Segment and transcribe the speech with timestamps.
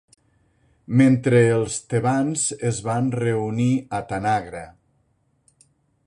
[1.01, 3.69] Mentre els tebans es van reunir
[3.99, 4.63] a Tanagra.